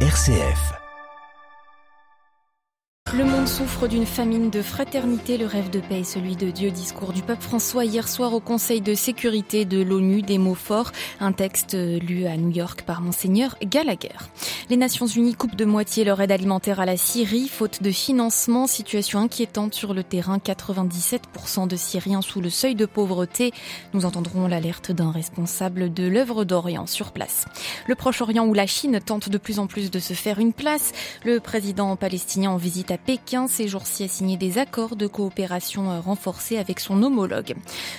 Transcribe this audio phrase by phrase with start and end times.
[0.00, 0.85] RCF.
[3.16, 6.70] Le monde souffre d'une famine de fraternité, le rêve de paix est celui de Dieu.
[6.70, 10.92] Discours du pape François hier soir au Conseil de sécurité de l'ONU, des mots forts,
[11.18, 14.12] un texte lu à New York par Monseigneur Gallagher.
[14.68, 18.66] Les Nations Unies coupent de moitié leur aide alimentaire à la Syrie, faute de financement,
[18.66, 23.52] situation inquiétante sur le terrain, 97% de Syriens sous le seuil de pauvreté.
[23.94, 27.46] Nous entendrons l'alerte d'un responsable de l'œuvre d'Orient sur place.
[27.86, 30.92] Le Proche-Orient où la Chine tente de plus en plus de se faire une place,
[31.24, 36.00] le président palestinien en visite à Pékin ces jours-ci a signé des accords de coopération
[36.00, 37.54] renforcés avec son homologue.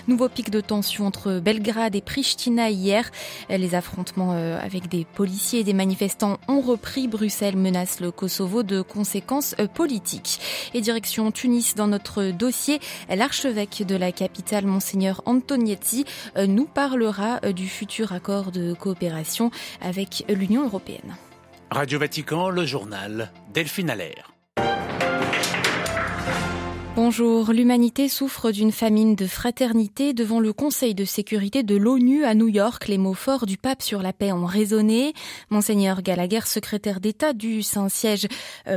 [0.09, 3.09] Nouveau pic de tension entre Belgrade et Pristina hier.
[3.49, 7.07] Les affrontements avec des policiers et des manifestants ont repris.
[7.07, 10.41] Bruxelles menace le Kosovo de conséquences politiques.
[10.73, 12.79] Et direction Tunis dans notre dossier,
[13.09, 16.03] l'archevêque de la capitale, Monseigneur Antonietti,
[16.47, 19.51] nous parlera du futur accord de coopération
[19.81, 21.15] avec l'Union européenne.
[21.71, 24.36] Radio Vatican, le journal Delphine Allaire.
[26.97, 32.33] Bonjour, l'humanité souffre d'une famine de fraternité devant le Conseil de sécurité de l'ONU à
[32.33, 32.87] New York.
[32.87, 35.13] Les mots forts du pape sur la paix ont résonné.
[35.51, 38.27] Monseigneur Gallagher, secrétaire d'État du Saint-Siège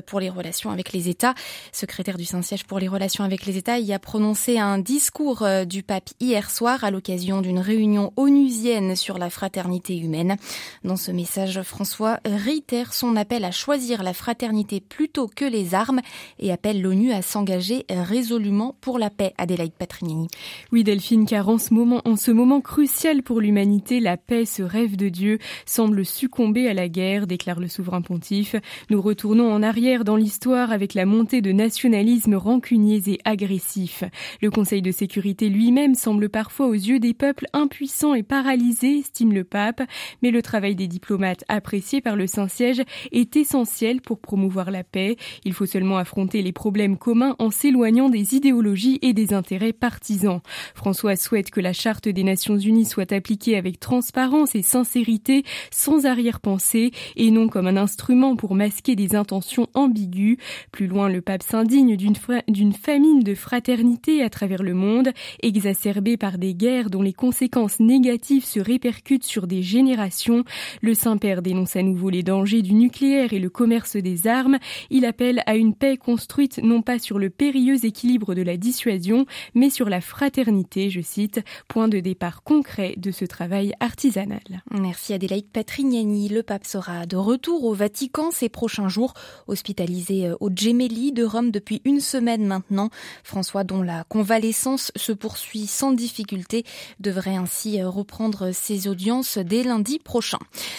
[0.04, 1.32] pour les relations avec les États,
[1.72, 5.82] secrétaire du Saint-Siège pour les relations avec les États, y a prononcé un discours du
[5.82, 10.36] pape hier soir à l'occasion d'une réunion onusienne sur la fraternité humaine.
[10.84, 16.02] Dans ce message, François réitère son appel à choisir la fraternité plutôt que les armes
[16.38, 20.26] et appelle l'ONU à s'engager résolument pour la paix, Adélaïde Patrignani.
[20.72, 24.62] Oui, Delphine, car en ce moment, en ce moment crucial pour l'humanité, la paix, ce
[24.62, 28.56] rêve de Dieu, semble succomber à la guerre, déclare le souverain pontife.
[28.90, 34.02] Nous retournons en arrière dans l'histoire avec la montée de nationalismes rancuniers et agressifs.
[34.42, 39.32] Le Conseil de sécurité lui-même semble parfois aux yeux des peuples impuissants et paralysés, estime
[39.32, 39.82] le pape,
[40.22, 45.16] mais le travail des diplomates apprécié par le Saint-Siège est essentiel pour promouvoir la paix.
[45.44, 50.40] Il faut seulement affronter les problèmes communs en s'éloignant des idéologies et des intérêts partisans.
[50.74, 56.06] François souhaite que la charte des Nations Unies soit appliquée avec transparence et sincérité, sans
[56.06, 60.38] arrière-pensée, et non comme un instrument pour masquer des intentions ambiguës.
[60.72, 65.10] Plus loin, le pape s'indigne d'une famine de fraternité à travers le monde,
[65.42, 70.44] exacerbée par des guerres dont les conséquences négatives se répercutent sur des générations.
[70.80, 74.58] Le Saint-Père dénonce à nouveau les dangers du nucléaire et le commerce des armes.
[74.90, 79.26] Il appelle à une paix construite non pas sur le périlleux équilibre de la dissuasion,
[79.56, 84.62] mais sur la fraternité, je cite, point de départ concret de ce travail artisanal.
[84.70, 86.28] Merci Adélaïde Patrignani.
[86.28, 89.14] Le pape sera de retour au Vatican ces prochains jours,
[89.48, 92.90] hospitalisé au Gemelli de Rome depuis une semaine maintenant.
[93.24, 96.64] François, dont la convalescence se poursuit sans difficulté,
[97.00, 100.38] devrait ainsi reprendre ses audiences dès lundi prochain.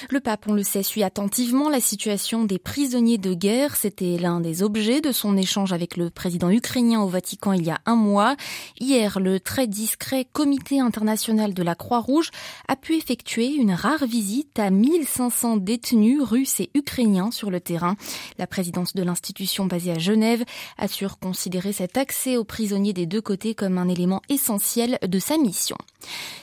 [0.09, 3.75] Le pape, on le sait, suit attentivement la situation des prisonniers de guerre.
[3.75, 7.69] C'était l'un des objets de son échange avec le président ukrainien au Vatican il y
[7.69, 8.35] a un mois.
[8.79, 12.31] Hier, le très discret Comité international de la Croix-Rouge
[12.67, 17.95] a pu effectuer une rare visite à 1500 détenus russes et ukrainiens sur le terrain.
[18.37, 20.43] La présidence de l'institution basée à Genève
[20.77, 25.37] assure considérer cet accès aux prisonniers des deux côtés comme un élément essentiel de sa
[25.37, 25.77] mission.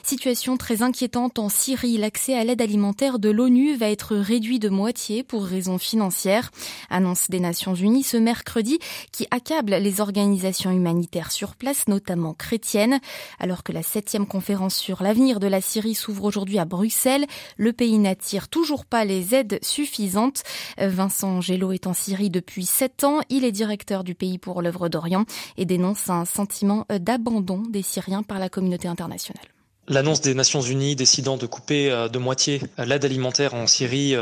[0.02, 1.98] Situation très inquiétante en Syrie.
[1.98, 6.50] L'accès à l'aide alimentaire de l'ONU va être réduit de moitié pour raisons financières.
[6.90, 8.78] Annonce des Nations Unies ce mercredi
[9.12, 10.37] qui accable les organisations
[10.70, 13.00] humanitaires sur place, notamment chrétiennes.
[13.38, 17.26] Alors que la septième conférence sur l'avenir de la Syrie s'ouvre aujourd'hui à Bruxelles,
[17.56, 20.42] le pays n'attire toujours pas les aides suffisantes.
[20.78, 23.20] Vincent Gello est en Syrie depuis sept ans.
[23.28, 25.24] Il est directeur du pays pour l'œuvre d'Orient
[25.56, 29.44] et dénonce un sentiment d'abandon des Syriens par la communauté internationale.
[29.90, 34.14] L'annonce des Nations Unies décidant de couper de moitié l'aide alimentaire en Syrie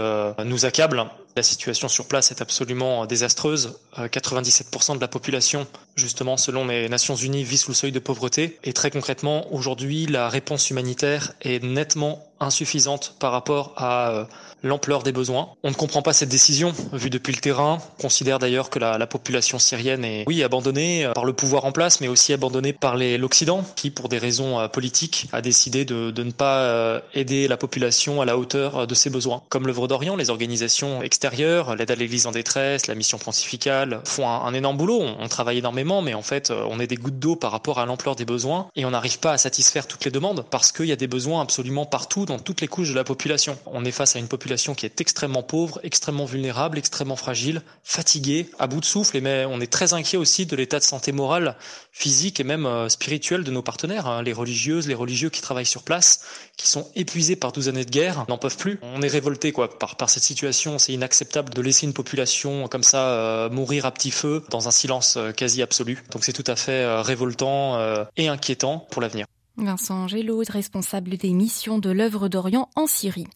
[0.44, 1.04] nous accable.
[1.36, 3.78] La situation sur place est absolument désastreuse.
[3.98, 8.58] 97% de la population, justement selon les Nations Unies, vit sous le seuil de pauvreté.
[8.64, 14.28] Et très concrètement, aujourd'hui, la réponse humanitaire est nettement insuffisante par rapport à
[14.62, 15.50] l'ampleur des besoins.
[15.62, 17.78] On ne comprend pas cette décision vue depuis le terrain.
[17.98, 21.72] On considère d'ailleurs que la, la, population syrienne est, oui, abandonnée par le pouvoir en
[21.72, 26.22] place, mais aussi abandonnée par l'Occident, qui, pour des raisons politiques, a décidé de, de,
[26.22, 29.42] ne pas aider la population à la hauteur de ses besoins.
[29.48, 34.54] Comme l'œuvre d'Orient, les organisations l'aide à l'Église en détresse, la mission pontificale, font un,
[34.54, 35.00] énorme boulot.
[35.00, 38.16] On, travaille énormément, mais en fait, on est des gouttes d'eau par rapport à l'ampleur
[38.16, 40.96] des besoins, et on n'arrive pas à satisfaire toutes les demandes parce qu'il y a
[40.96, 43.58] des besoins absolument partout dans toutes les couches de la population.
[43.66, 48.48] On est face à une population qui est extrêmement pauvre, extrêmement vulnérable, extrêmement fragile, fatiguée,
[48.58, 51.12] à bout de souffle, et mais on est très inquiet aussi de l'état de santé
[51.12, 51.56] morale,
[51.92, 54.22] physique et même euh, spirituel de nos partenaires, hein.
[54.22, 56.20] les religieuses, les religieux qui travaillent sur place,
[56.56, 58.78] qui sont épuisés par 12 années de guerre, n'en peuvent plus.
[58.82, 60.78] On est révolté quoi par, par cette situation.
[60.78, 64.70] C'est inacceptable de laisser une population comme ça euh, mourir à petit feu dans un
[64.70, 66.02] silence euh, quasi absolu.
[66.12, 67.78] Donc c'est tout à fait révoltant
[68.16, 69.26] et inquiétant pour l'avenir.
[69.58, 73.26] Vincent Angelo, responsable des missions de l'œuvre d'Orient en Syrie.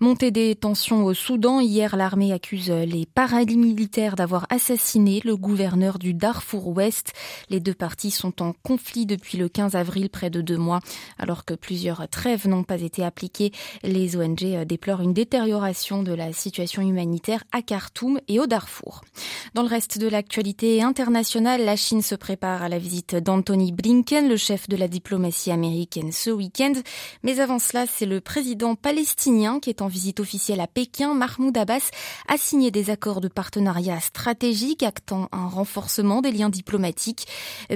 [0.00, 6.12] Montée des tensions au Soudan, hier l'armée accuse les paramilitaires d'avoir assassiné le gouverneur du
[6.12, 7.14] Darfour Ouest.
[7.48, 10.80] Les deux parties sont en conflit depuis le 15 avril, près de deux mois.
[11.18, 13.52] Alors que plusieurs trêves n'ont pas été appliquées,
[13.82, 19.00] les ONG déplorent une détérioration de la situation humanitaire à Khartoum et au Darfour.
[19.54, 24.28] Dans le reste de l'actualité internationale, la Chine se prépare à la visite d'Anthony Blinken,
[24.28, 25.61] le chef de la diplomatie américaine
[26.10, 26.72] ce week-end.
[27.22, 31.14] Mais avant cela, c'est le président palestinien qui est en visite officielle à Pékin.
[31.14, 31.90] Mahmoud Abbas
[32.28, 37.26] a signé des accords de partenariat stratégique actant un renforcement des liens diplomatiques.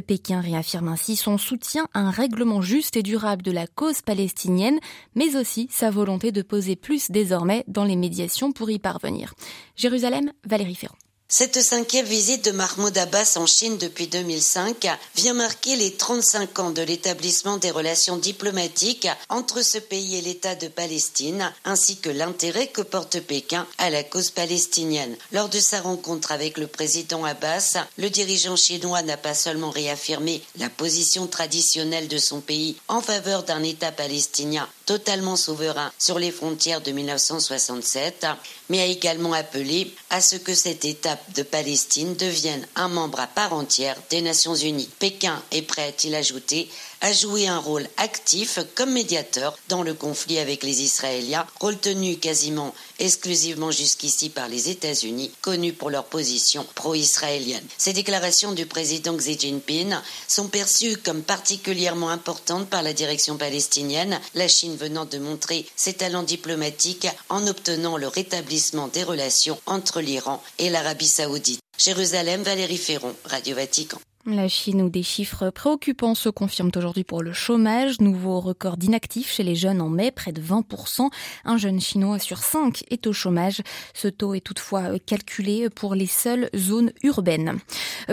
[0.06, 4.78] Pékin réaffirme ainsi son soutien à un règlement juste et durable de la cause palestinienne,
[5.14, 9.34] mais aussi sa volonté de poser plus désormais dans les médiations pour y parvenir.
[9.76, 10.96] Jérusalem, Valérie Ferrand.
[11.28, 14.86] Cette cinquième visite de Mahmoud Abbas en Chine depuis 2005
[15.16, 20.54] vient marquer les 35 ans de l'établissement des relations diplomatiques entre ce pays et l'État
[20.54, 25.16] de Palestine, ainsi que l'intérêt que porte Pékin à la cause palestinienne.
[25.32, 30.42] Lors de sa rencontre avec le président Abbas, le dirigeant chinois n'a pas seulement réaffirmé
[30.60, 36.30] la position traditionnelle de son pays en faveur d'un État palestinien totalement souverain sur les
[36.30, 38.26] frontières de 1967,
[38.68, 43.26] mais a également appelé à ce que cet État de Palestine devienne un membre à
[43.26, 44.88] part entière des Nations Unies.
[44.98, 46.68] Pékin est prêt, a-t-il ajouté,
[47.00, 52.16] a joué un rôle actif comme médiateur dans le conflit avec les Israéliens, rôle tenu
[52.16, 57.66] quasiment exclusivement jusqu'ici par les États-Unis, connus pour leur position pro-israélienne.
[57.78, 59.94] Ces déclarations du président Xi Jinping
[60.28, 65.94] sont perçues comme particulièrement importantes par la direction palestinienne, la Chine venant de montrer ses
[65.94, 71.60] talents diplomatiques en obtenant le rétablissement des relations entre l'Iran et l'Arabie saoudite.
[71.78, 73.98] Jérusalem, Valérie Ferron, Radio Vatican.
[74.28, 78.00] La Chine où des chiffres préoccupants se confirment aujourd'hui pour le chômage.
[78.00, 81.10] Nouveau record d'inactifs chez les jeunes en mai, près de 20%.
[81.44, 83.62] Un jeune chinois sur cinq est au chômage.
[83.94, 87.60] Ce taux est toutefois calculé pour les seules zones urbaines.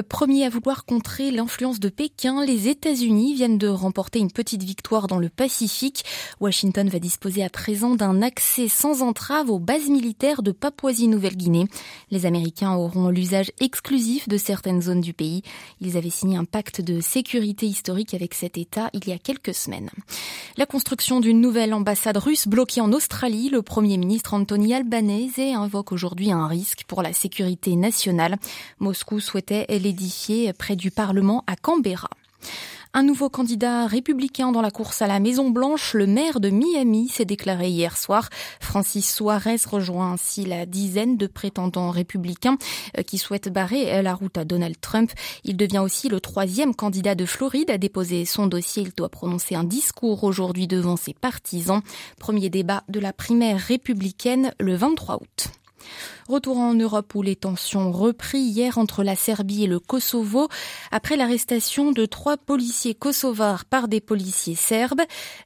[0.08, 5.08] Premier à vouloir contrer l'influence de Pékin, les États-Unis viennent de remporter une petite victoire
[5.08, 6.06] dans le Pacifique.
[6.40, 11.66] Washington va disposer à présent d'un accès sans entrave aux bases militaires de Papouasie-Nouvelle-Guinée.
[12.12, 15.42] Les Américains auront l'usage exclusif de certaines zones du pays.
[15.82, 19.54] Ils avait signé un pacte de sécurité historique avec cet État il y a quelques
[19.54, 19.90] semaines.
[20.58, 25.94] La construction d'une nouvelle ambassade russe bloquée en Australie, le Premier ministre Anthony Albanese invoque
[25.94, 28.36] aujourd'hui un risque pour la sécurité nationale.
[28.80, 32.10] Moscou souhaitait l'édifier près du Parlement à Canberra.
[32.96, 37.10] Un nouveau candidat républicain dans la course à la Maison Blanche, le maire de Miami,
[37.10, 38.30] s'est déclaré hier soir.
[38.60, 42.60] Francis Suarez rejoint ainsi la dizaine de prétendants républicains
[43.00, 45.12] euh, qui souhaitent barrer la route à Donald Trump.
[45.44, 48.84] Il devient aussi le troisième candidat de Floride à déposer son dossier.
[48.84, 51.82] Il doit prononcer un discours aujourd'hui devant ses partisans.
[52.20, 55.50] Premier débat de la primaire républicaine le 23 août.
[56.28, 60.48] Retour en Europe où les tensions repris hier entre la Serbie et le Kosovo
[60.92, 65.02] après l'arrestation de trois policiers kosovars par des policiers serbes.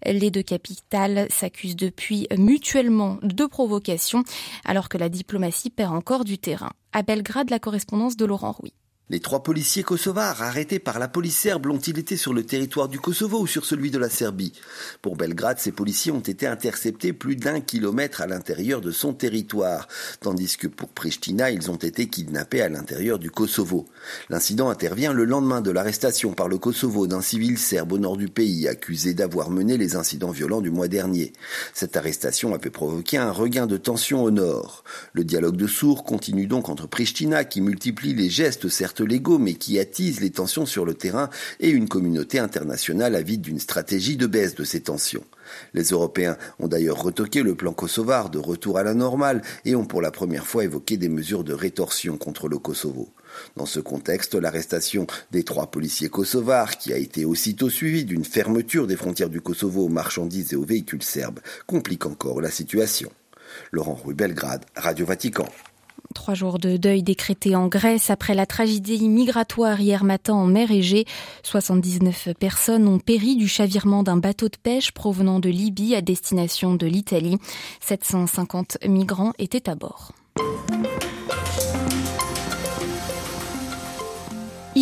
[0.06, 4.24] Les deux capitales s'accusent depuis mutuellement de provocation
[4.66, 6.72] alors que la diplomatie perd encore du terrain.
[6.94, 8.74] À Belgrade, la correspondance de Laurent Rouy.
[9.10, 13.00] Les trois policiers kosovars arrêtés par la police serbe l'ont-ils été sur le territoire du
[13.00, 14.52] Kosovo ou sur celui de la Serbie
[15.02, 19.88] Pour Belgrade, ces policiers ont été interceptés plus d'un kilomètre à l'intérieur de son territoire,
[20.20, 23.88] tandis que pour Pristina, ils ont été kidnappés à l'intérieur du Kosovo.
[24.30, 28.28] L'incident intervient le lendemain de l'arrestation par le Kosovo d'un civil serbe au nord du
[28.28, 31.32] pays, accusé d'avoir mené les incidents violents du mois dernier.
[31.74, 34.84] Cette arrestation avait provoqué un regain de tension au nord.
[35.14, 38.68] Le dialogue de sourds continue donc entre Pristina, qui multiplie les gestes
[39.02, 43.60] légaux mais qui attise les tensions sur le terrain et une communauté internationale avide d'une
[43.60, 45.24] stratégie de baisse de ces tensions.
[45.74, 49.86] Les Européens ont d'ailleurs retoqué le plan kosovar de retour à la normale et ont
[49.86, 53.10] pour la première fois évoqué des mesures de rétorsion contre le Kosovo.
[53.56, 58.88] Dans ce contexte, l'arrestation des trois policiers kosovars, qui a été aussitôt suivie d'une fermeture
[58.88, 63.12] des frontières du Kosovo aux marchandises et aux véhicules serbes, complique encore la situation.
[63.72, 65.48] Laurent Rue Belgrade, Radio Vatican.
[66.28, 70.72] Trois jours de deuil décrétés en Grèce après la tragédie migratoire hier matin en mer
[70.72, 71.06] Égée.
[71.44, 76.76] 79 personnes ont péri du chavirement d'un bateau de pêche provenant de Libye à destination
[76.76, 77.38] de l'Italie.
[77.80, 80.12] 750 migrants étaient à bord.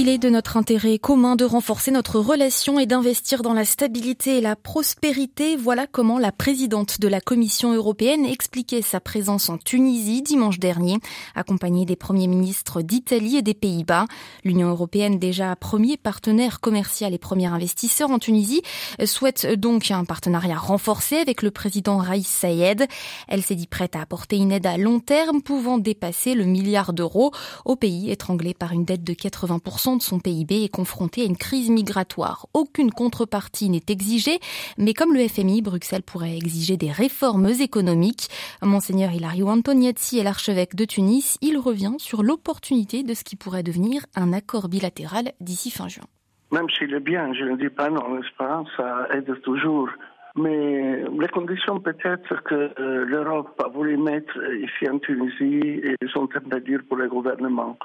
[0.06, 4.38] Il est de notre intérêt commun de renforcer notre relation et d'investir dans la stabilité
[4.38, 5.56] et la prospérité.
[5.56, 11.00] Voilà comment la présidente de la Commission européenne expliquait sa présence en Tunisie dimanche dernier,
[11.34, 14.06] accompagnée des premiers ministres d'Italie et des Pays-Bas.
[14.44, 18.62] L'Union européenne, déjà premier partenaire commercial et premier investisseur en Tunisie,
[19.06, 22.86] souhaite donc un partenariat renforcé avec le président Raïs Saïed.
[23.28, 26.94] Elle s'est dit prête à apporter une aide à long terme pouvant dépasser le milliard
[26.94, 27.32] d'euros
[27.66, 31.38] au pays étranglé par une dette de 80% de son PIB est confronté à une
[31.38, 32.48] crise migratoire.
[32.54, 34.40] Aucune contrepartie n'est exigée,
[34.78, 38.30] mais comme le FMI, Bruxelles pourrait exiger des réformes économiques.
[38.62, 41.38] Monseigneur Hilario Antoniazzi est l'archevêque de Tunis.
[41.42, 46.06] Il revient sur l'opportunité de ce qui pourrait devenir un accord bilatéral d'ici fin juin.
[46.52, 48.64] Même s'il est bien, je ne dis pas non, pas?
[48.78, 49.90] Ça aide toujours.
[50.36, 55.82] Mais les conditions peut-être que euh, l'Europe a voulu mettre ici en Tunisie
[56.14, 57.78] sont intermédiaires pour le gouvernement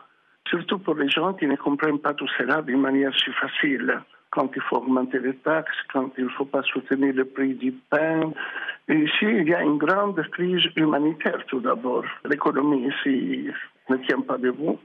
[0.50, 4.00] surtout pour les gens qui ne comprennent pas tout cela d'une manière si facile.
[4.30, 7.72] Quand il faut augmenter les taxes, quand il ne faut pas soutenir le prix du
[7.72, 8.32] pain.
[8.88, 12.04] Ici, il y a une grande crise humanitaire tout d'abord.
[12.24, 13.48] L'économie ici
[13.88, 14.78] ne tient pas debout.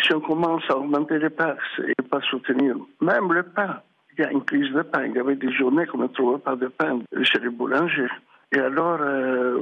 [0.00, 3.80] Si on commence à augmenter les taxes et pas soutenir même le pain,
[4.16, 5.06] il y a une crise de pain.
[5.06, 8.10] Il y avait des journées qu'on ne trouvait pas de pain chez les boulangers.
[8.52, 9.60] Et alors, euh,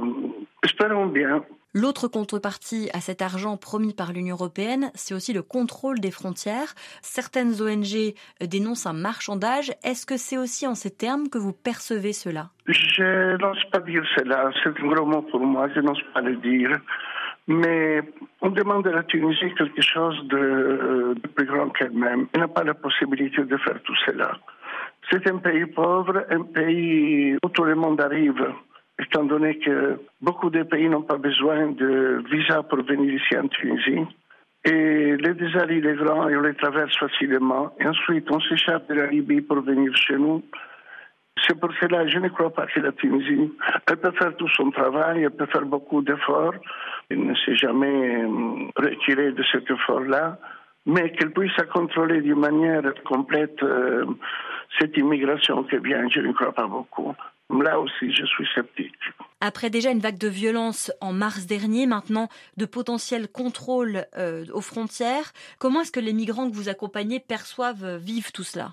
[0.63, 1.43] espérons bien
[1.73, 6.73] L'autre contrepartie à cet argent promis par l'Union européenne, c'est aussi le contrôle des frontières.
[7.01, 9.71] Certaines ONG dénoncent un marchandage.
[9.81, 12.49] Est-ce que c'est aussi en ces termes que vous percevez cela?
[12.67, 14.51] Je n'ose pas dire cela.
[14.61, 15.69] C'est un gros mot pour moi.
[15.73, 16.77] Je n'ose pas le dire.
[17.47, 18.01] Mais
[18.41, 22.27] on demande à la Tunisie quelque chose de, de plus grand qu'elle-même.
[22.33, 24.37] Elle n'a pas la possibilité de faire tout cela.
[25.09, 28.45] C'est un pays pauvre, un pays où tout le monde arrive
[29.01, 33.47] étant donné que beaucoup de pays n'ont pas besoin de visa pour venir ici en
[33.47, 34.05] Tunisie.
[34.63, 37.73] Et les désert, il est et on les traverse facilement.
[37.79, 40.43] Et ensuite, on s'échappe de la Libye pour venir chez nous.
[41.47, 43.51] C'est pour cela que je ne crois pas que la Tunisie,
[43.89, 46.53] elle peut faire tout son travail, elle peut faire beaucoup d'efforts.
[47.09, 50.37] Elle ne s'est jamais euh, retirée de cet effort-là.
[50.85, 54.05] Mais qu'elle puisse contrôler d'une manière complète euh,
[54.79, 57.15] cette immigration qui vient, je ne crois pas beaucoup.
[57.51, 58.95] Là aussi, je suis sceptique.
[59.41, 64.61] Après déjà une vague de violence en mars dernier, maintenant de potentiels contrôles euh, aux
[64.61, 68.69] frontières, comment est-ce que les migrants que vous accompagnez perçoivent, euh, vivent tout cela?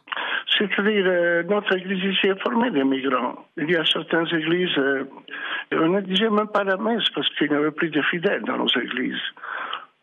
[0.58, 3.47] C'est-à-dire, euh, notre église ici est formée des migrants.
[3.56, 4.76] Il y a certaines églises,
[5.73, 8.58] on ne disait même pas la messe parce qu'il n'y avait plus de fidèles dans
[8.58, 9.23] nos églises.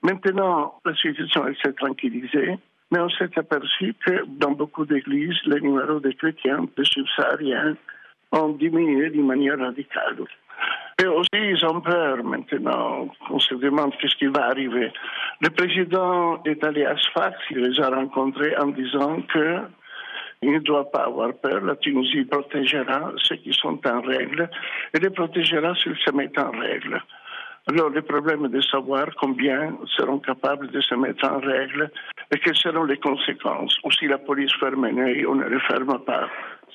[0.03, 2.57] Maintenant, la situation s'est tranquillisée.
[2.91, 7.75] Mais on s'est aperçu que dans beaucoup d'églises, les numéros de chrétiens, de subsahariens,
[8.35, 10.17] ont diminué d'une manière radicale.
[11.01, 13.09] Et aussi, ils ont peur maintenant.
[13.29, 14.91] On se demande qu'est-ce qui va arriver.
[15.41, 19.59] Le président est allé à Sfax, il les a rencontrés en disant que
[20.41, 21.61] il ne doit pas avoir peur.
[21.61, 24.49] La Tunisie protégera ceux qui sont en règle
[24.93, 27.01] et les protégera s'ils se mettent en règle.
[27.67, 31.89] Alors, le problème est de savoir combien seront capables de se mettre en règle
[32.31, 33.75] et quelles seront les conséquences.
[33.83, 36.29] Ou si la police ferme un œil, on ne le ferme pas.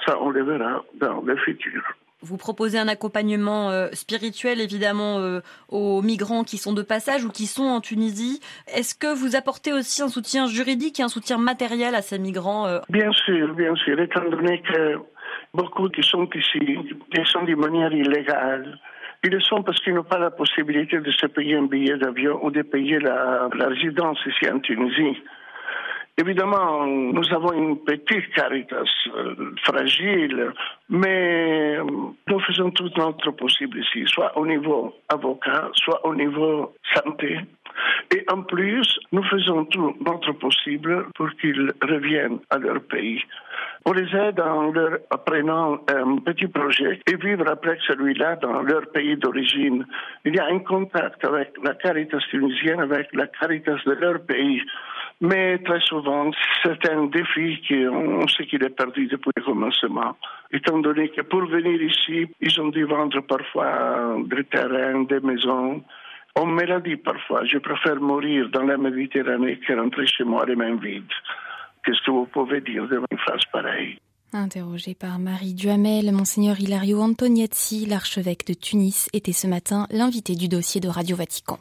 [0.07, 1.83] Ça, on le verra dans le futur.
[2.23, 5.40] Vous proposez un accompagnement euh, spirituel évidemment euh,
[5.71, 8.40] aux migrants qui sont de passage ou qui sont en Tunisie.
[8.76, 12.66] Est-ce que vous apportez aussi un soutien juridique et un soutien matériel à ces migrants
[12.66, 13.99] euh Bien sûr, bien sûr.
[13.99, 14.99] Étant donné que
[15.54, 18.78] beaucoup qui sont ici, qui sont de manière illégale,
[19.25, 22.38] ils le sont parce qu'ils n'ont pas la possibilité de se payer un billet d'avion
[22.45, 25.16] ou de payer la, la résidence ici en Tunisie.
[26.21, 28.85] Évidemment, nous avons une petite caritas
[29.17, 30.53] euh, fragile,
[30.91, 37.39] mais nous faisons tout notre possible ici, soit au niveau avocat, soit au niveau santé.
[38.15, 43.23] Et en plus, nous faisons tout notre possible pour qu'ils reviennent à leur pays.
[43.87, 48.83] On les aide en leur apprenant un petit projet et vivre après celui-là dans leur
[48.93, 49.87] pays d'origine.
[50.27, 54.61] Il y a un contact avec la Caritas tunisienne, avec la Caritas de leur pays.
[55.21, 56.31] Mais très souvent,
[56.62, 60.17] c'est un défi qu'on sait qu'il est perdu depuis le commencement.
[60.50, 65.83] Étant donné que pour venir ici, ils ont dû vendre parfois des terrains, des maisons.
[66.37, 70.47] On me l'a dit parfois, je préfère mourir dans la Méditerranée que rentrer chez moi
[70.47, 71.05] les mains vides.
[71.85, 73.99] Qu'est-ce que vous pouvez dire de une phrase pareille?
[74.33, 80.49] Interrogé par Marie Duhamel, Monseigneur Hilario Antoniazzi, l'archevêque de Tunis, était ce matin l'invité du
[80.49, 81.59] dossier de Radio Vatican.